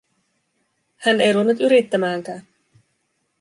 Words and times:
Hän 0.97 1.21
ei 1.21 1.33
ruvennut 1.33 1.59
yrittämäänkään. 1.59 2.47